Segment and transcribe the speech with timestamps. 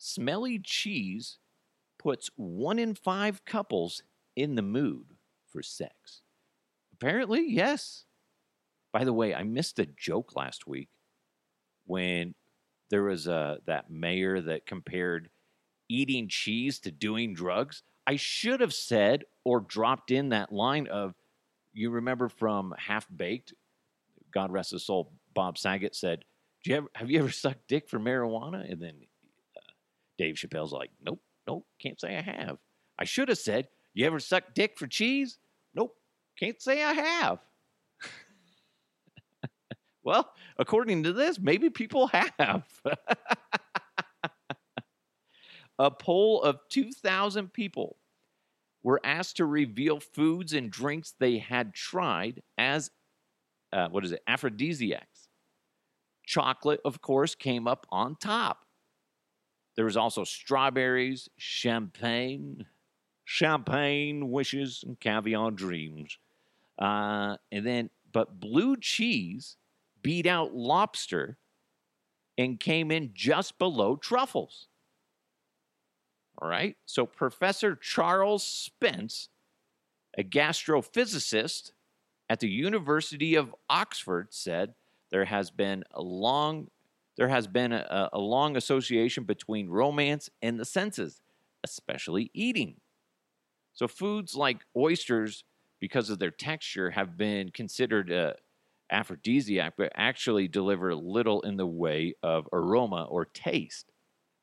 [0.00, 1.38] smelly cheese
[1.98, 4.02] puts one in five couples
[4.34, 5.14] in the mood
[5.46, 6.22] for sex.
[6.94, 8.06] Apparently, yes.
[8.92, 10.88] By the way, I missed a joke last week
[11.84, 12.34] when
[12.88, 15.28] there was a that mayor that compared
[15.88, 17.82] eating cheese to doing drugs.
[18.06, 21.14] I should have said or dropped in that line of
[21.72, 23.52] you remember from Half Baked,
[24.32, 26.24] God rest his soul, Bob Saget said,
[26.64, 28.70] you ever, Have you ever sucked dick for marijuana?
[28.70, 29.09] And then uh,
[30.20, 32.58] Dave Chappelle's like, Nope, nope, can't say I have.
[32.98, 35.38] I should have said, You ever sucked dick for cheese?
[35.74, 35.96] Nope,
[36.38, 37.38] can't say I have.
[40.04, 42.64] well, according to this, maybe people have.
[45.78, 47.96] a poll of 2,000 people
[48.82, 52.90] were asked to reveal foods and drinks they had tried as,
[53.72, 55.28] uh, what is it, aphrodisiacs.
[56.26, 58.66] Chocolate, of course, came up on top.
[59.80, 62.66] There was also strawberries, champagne,
[63.24, 66.18] champagne wishes, and caviar dreams.
[66.78, 69.56] Uh, and then, but blue cheese
[70.02, 71.38] beat out lobster
[72.36, 74.68] and came in just below truffles.
[76.36, 76.76] All right.
[76.84, 79.30] So Professor Charles Spence,
[80.18, 81.72] a gastrophysicist
[82.28, 84.74] at the University of Oxford, said
[85.10, 86.68] there has been a long
[87.20, 91.20] there has been a, a long association between romance and the senses,
[91.62, 92.76] especially eating.
[93.74, 95.44] So foods like oysters,
[95.80, 98.36] because of their texture, have been considered a
[98.90, 103.92] aphrodisiac, but actually deliver little in the way of aroma or taste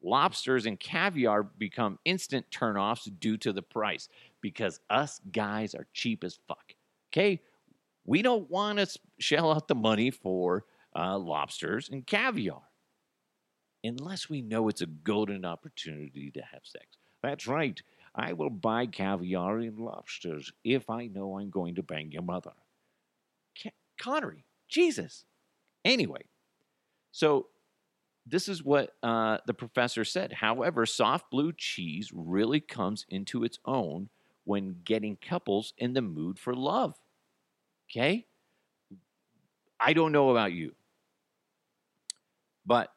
[0.00, 4.08] lobsters and caviar become instant turnoffs due to the price
[4.40, 6.76] because us guys are cheap as fuck.
[7.12, 7.40] Okay?
[8.04, 8.86] We don't want to
[9.18, 10.64] shell out the money for
[11.00, 12.62] uh, lobsters and caviar
[13.82, 16.86] unless we know it's a golden opportunity to have sex.
[17.22, 17.80] That's right.
[18.14, 22.52] I will buy caviar and lobsters if I know I'm going to bang your mother.
[23.98, 25.24] Connery, Jesus.
[25.84, 26.22] Anyway,
[27.12, 27.46] so
[28.26, 30.32] this is what uh, the professor said.
[30.32, 34.08] However, soft blue cheese really comes into its own
[34.44, 36.98] when getting couples in the mood for love.
[37.90, 38.26] Okay?
[39.78, 40.74] I don't know about you,
[42.70, 42.92] but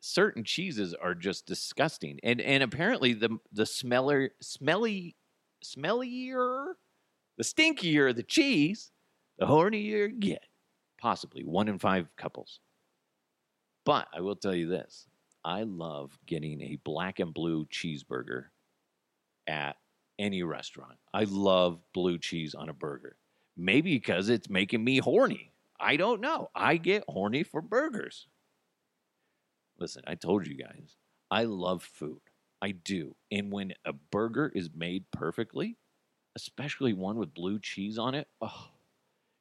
[0.00, 2.20] certain cheeses are just disgusting.
[2.22, 5.16] And and apparently the the smeller smelly
[5.64, 6.74] smellier,
[7.38, 8.92] the stinkier the cheese,
[9.38, 10.44] the hornier you get.
[11.00, 12.60] Possibly one in five couples.
[13.86, 15.06] But I will tell you this
[15.42, 18.48] I love getting a black and blue cheeseburger
[19.46, 19.76] at
[20.18, 20.98] any restaurant.
[21.14, 23.16] I love blue cheese on a burger.
[23.56, 25.52] Maybe because it's making me horny.
[25.80, 26.50] I don't know.
[26.54, 28.26] I get horny for burgers.
[29.78, 30.96] Listen, I told you guys,
[31.30, 32.20] I love food.
[32.62, 33.16] I do.
[33.30, 35.76] And when a burger is made perfectly,
[36.36, 38.68] especially one with blue cheese on it, oh,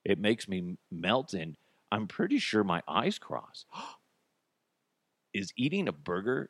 [0.03, 1.55] it makes me melt and
[1.91, 3.65] I'm pretty sure my eyes cross.
[5.33, 6.49] is eating a burger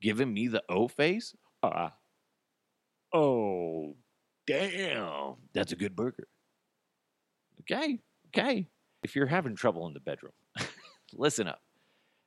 [0.00, 1.34] giving me the O face?
[1.62, 1.90] Uh,
[3.12, 3.96] oh,
[4.46, 5.34] damn.
[5.52, 6.28] That's a good burger.
[7.62, 8.68] Okay, okay.
[9.02, 10.32] If you're having trouble in the bedroom,
[11.12, 11.63] listen up.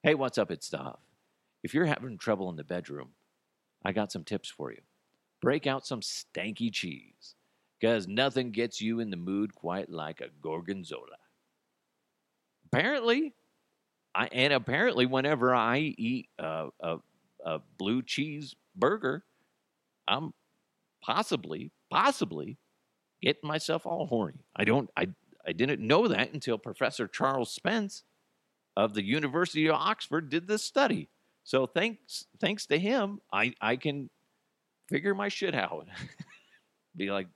[0.07, 0.51] Hey, what's up?
[0.51, 0.99] It's Dov.
[1.63, 3.09] If you're having trouble in the bedroom,
[3.83, 4.79] I got some tips for you.
[5.41, 7.35] Break out some stanky cheese,
[7.77, 11.17] because nothing gets you in the mood quite like a gorgonzola.
[12.67, 13.33] Apparently,
[14.15, 16.99] I, and apparently, whenever I eat a, a,
[17.45, 19.25] a blue cheese burger,
[20.07, 20.33] I'm
[21.03, 22.57] possibly, possibly
[23.21, 24.45] getting myself all horny.
[24.55, 25.09] I don't, I,
[25.45, 28.03] I didn't know that until Professor Charles Spence
[28.77, 31.09] of the University of Oxford did this study.
[31.43, 34.11] So thanks, thanks to him, I, I can
[34.87, 35.87] figure my shit out.
[36.95, 37.27] Be like,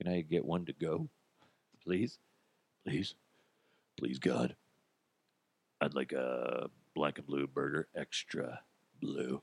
[0.00, 1.06] can I get one to go,
[1.84, 2.18] please,
[2.86, 3.14] please,
[3.98, 4.56] please, God.
[5.82, 8.60] I'd like a black and blue burger, extra
[9.02, 9.42] blue.